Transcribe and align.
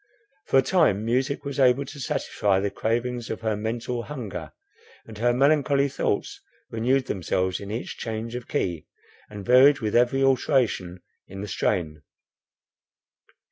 For 0.47 0.57
a 0.57 0.63
time 0.63 1.05
music 1.05 1.45
was 1.45 1.59
able 1.59 1.85
to 1.85 1.99
satisfy 1.99 2.59
the 2.59 2.71
cravings 2.71 3.29
of 3.29 3.41
her 3.41 3.55
mental 3.55 4.01
hunger, 4.01 4.51
and 5.05 5.19
her 5.19 5.31
melancholy 5.31 5.87
thoughts 5.89 6.41
renewed 6.71 7.05
themselves 7.05 7.59
in 7.59 7.69
each 7.69 7.97
change 7.99 8.33
of 8.33 8.47
key, 8.47 8.87
and 9.29 9.45
varied 9.45 9.77
with 9.79 9.95
every 9.95 10.23
alteration 10.23 11.03
in 11.27 11.41
the 11.41 11.47
strain. 11.47 12.01